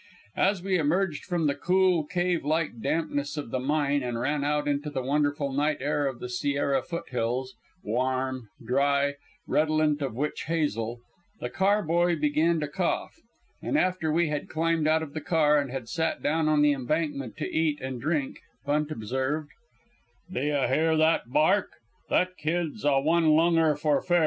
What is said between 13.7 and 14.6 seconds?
after we had